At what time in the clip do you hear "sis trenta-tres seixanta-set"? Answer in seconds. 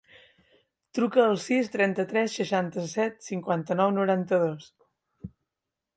1.43-3.23